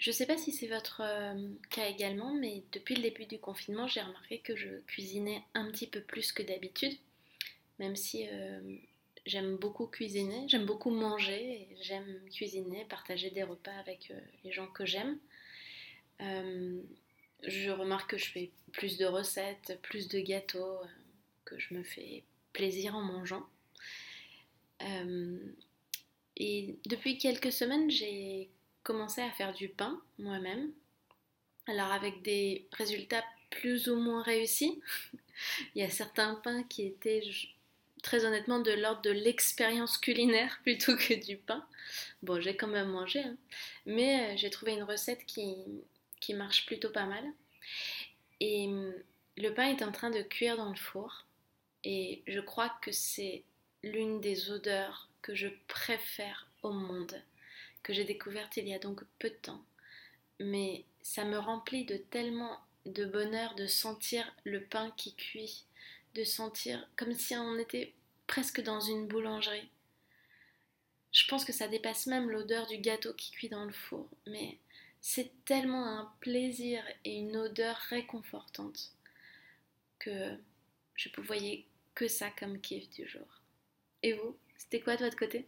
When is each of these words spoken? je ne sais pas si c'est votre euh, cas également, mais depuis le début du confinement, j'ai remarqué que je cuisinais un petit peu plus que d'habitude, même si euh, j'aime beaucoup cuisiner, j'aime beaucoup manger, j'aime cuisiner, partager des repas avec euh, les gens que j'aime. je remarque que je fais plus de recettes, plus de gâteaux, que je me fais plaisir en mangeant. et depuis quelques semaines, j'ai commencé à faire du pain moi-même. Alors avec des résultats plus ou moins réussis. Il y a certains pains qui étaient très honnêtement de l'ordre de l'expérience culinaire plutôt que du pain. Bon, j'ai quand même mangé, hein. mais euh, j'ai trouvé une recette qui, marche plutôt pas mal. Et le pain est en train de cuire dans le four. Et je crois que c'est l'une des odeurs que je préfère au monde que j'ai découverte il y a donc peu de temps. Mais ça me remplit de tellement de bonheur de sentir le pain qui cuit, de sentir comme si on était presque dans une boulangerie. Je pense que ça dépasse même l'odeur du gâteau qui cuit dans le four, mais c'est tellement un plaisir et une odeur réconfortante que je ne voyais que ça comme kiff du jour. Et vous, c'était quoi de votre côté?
je 0.00 0.08
ne 0.08 0.14
sais 0.14 0.24
pas 0.24 0.38
si 0.38 0.50
c'est 0.50 0.66
votre 0.66 1.02
euh, 1.04 1.48
cas 1.68 1.86
également, 1.86 2.32
mais 2.32 2.62
depuis 2.72 2.94
le 2.94 3.02
début 3.02 3.26
du 3.26 3.38
confinement, 3.38 3.86
j'ai 3.86 4.00
remarqué 4.00 4.38
que 4.38 4.56
je 4.56 4.68
cuisinais 4.86 5.42
un 5.52 5.70
petit 5.70 5.86
peu 5.86 6.00
plus 6.00 6.32
que 6.32 6.42
d'habitude, 6.42 6.96
même 7.78 7.94
si 7.96 8.26
euh, 8.32 8.60
j'aime 9.26 9.56
beaucoup 9.56 9.86
cuisiner, 9.86 10.48
j'aime 10.48 10.64
beaucoup 10.64 10.88
manger, 10.90 11.68
j'aime 11.82 12.18
cuisiner, 12.32 12.86
partager 12.86 13.28
des 13.28 13.42
repas 13.42 13.74
avec 13.74 14.10
euh, 14.10 14.18
les 14.42 14.52
gens 14.52 14.68
que 14.68 14.86
j'aime. 14.86 15.18
je 16.18 17.70
remarque 17.70 18.12
que 18.12 18.18
je 18.18 18.30
fais 18.30 18.50
plus 18.72 18.96
de 18.96 19.04
recettes, 19.04 19.78
plus 19.82 20.08
de 20.08 20.20
gâteaux, 20.20 20.80
que 21.44 21.58
je 21.58 21.74
me 21.74 21.82
fais 21.82 22.24
plaisir 22.54 22.96
en 22.96 23.02
mangeant. 23.02 23.46
et 26.36 26.74
depuis 26.86 27.18
quelques 27.18 27.52
semaines, 27.52 27.90
j'ai 27.90 28.48
commencé 28.82 29.20
à 29.20 29.30
faire 29.30 29.52
du 29.52 29.68
pain 29.68 30.00
moi-même. 30.18 30.70
Alors 31.66 31.92
avec 31.92 32.22
des 32.22 32.66
résultats 32.72 33.24
plus 33.50 33.88
ou 33.88 33.96
moins 33.96 34.22
réussis. 34.22 34.80
Il 35.74 35.82
y 35.82 35.84
a 35.84 35.90
certains 35.90 36.34
pains 36.36 36.62
qui 36.64 36.86
étaient 36.86 37.22
très 38.02 38.24
honnêtement 38.24 38.60
de 38.60 38.72
l'ordre 38.72 39.02
de 39.02 39.10
l'expérience 39.10 39.98
culinaire 39.98 40.60
plutôt 40.64 40.96
que 40.96 41.14
du 41.14 41.36
pain. 41.36 41.66
Bon, 42.22 42.40
j'ai 42.40 42.56
quand 42.56 42.68
même 42.68 42.88
mangé, 42.88 43.20
hein. 43.20 43.36
mais 43.86 44.32
euh, 44.32 44.36
j'ai 44.36 44.50
trouvé 44.50 44.72
une 44.72 44.82
recette 44.82 45.24
qui, 45.26 45.56
marche 46.34 46.64
plutôt 46.66 46.90
pas 46.90 47.06
mal. 47.06 47.24
Et 48.38 48.68
le 49.36 49.50
pain 49.50 49.68
est 49.68 49.82
en 49.82 49.90
train 49.90 50.10
de 50.10 50.22
cuire 50.22 50.56
dans 50.56 50.70
le 50.70 50.76
four. 50.76 51.26
Et 51.82 52.22
je 52.26 52.38
crois 52.40 52.72
que 52.82 52.92
c'est 52.92 53.42
l'une 53.82 54.20
des 54.20 54.50
odeurs 54.50 55.08
que 55.22 55.34
je 55.34 55.48
préfère 55.66 56.46
au 56.62 56.72
monde 56.72 57.20
que 57.82 57.92
j'ai 57.92 58.04
découverte 58.04 58.56
il 58.56 58.68
y 58.68 58.74
a 58.74 58.78
donc 58.78 59.02
peu 59.18 59.30
de 59.30 59.34
temps. 59.34 59.64
Mais 60.38 60.84
ça 61.02 61.24
me 61.24 61.38
remplit 61.38 61.84
de 61.84 61.96
tellement 61.96 62.58
de 62.86 63.04
bonheur 63.04 63.54
de 63.54 63.66
sentir 63.66 64.24
le 64.44 64.62
pain 64.62 64.90
qui 64.96 65.14
cuit, 65.14 65.64
de 66.14 66.24
sentir 66.24 66.88
comme 66.96 67.14
si 67.14 67.34
on 67.34 67.58
était 67.58 67.92
presque 68.26 68.62
dans 68.62 68.80
une 68.80 69.06
boulangerie. 69.06 69.68
Je 71.12 71.26
pense 71.26 71.44
que 71.44 71.52
ça 71.52 71.68
dépasse 71.68 72.06
même 72.06 72.30
l'odeur 72.30 72.66
du 72.66 72.78
gâteau 72.78 73.12
qui 73.14 73.32
cuit 73.32 73.48
dans 73.48 73.64
le 73.64 73.72
four, 73.72 74.08
mais 74.26 74.58
c'est 75.00 75.32
tellement 75.44 75.84
un 75.84 76.12
plaisir 76.20 76.84
et 77.04 77.16
une 77.16 77.36
odeur 77.36 77.76
réconfortante 77.88 78.92
que 79.98 80.36
je 80.94 81.08
ne 81.16 81.24
voyais 81.24 81.64
que 81.94 82.06
ça 82.06 82.30
comme 82.38 82.60
kiff 82.60 82.88
du 82.90 83.08
jour. 83.08 83.26
Et 84.02 84.12
vous, 84.12 84.36
c'était 84.56 84.80
quoi 84.80 84.96
de 84.96 85.04
votre 85.04 85.16
côté? 85.16 85.46